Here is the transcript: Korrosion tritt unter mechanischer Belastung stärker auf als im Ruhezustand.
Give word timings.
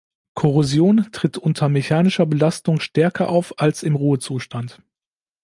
Korrosion 0.33 1.09
tritt 1.11 1.37
unter 1.37 1.69
mechanischer 1.69 2.25
Belastung 2.25 2.79
stärker 2.79 3.29
auf 3.29 3.59
als 3.59 3.83
im 3.83 3.95
Ruhezustand. 3.95 4.81